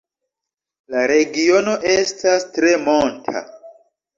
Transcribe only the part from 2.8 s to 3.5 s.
monta.